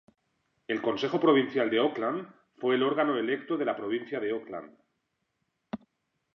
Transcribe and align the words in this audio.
El 0.67 0.81
Consejo 0.81 1.19
Provincial 1.19 1.69
de 1.69 1.77
Auckland 1.77 2.27
fue 2.57 2.73
el 2.73 2.81
órgano 2.81 3.19
electo 3.19 3.55
de 3.55 3.65
la 3.65 3.75
provincia 3.77 4.19
de 4.19 4.31
Auckland. 4.31 4.75